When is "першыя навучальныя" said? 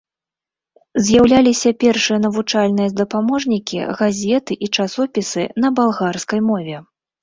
1.83-2.89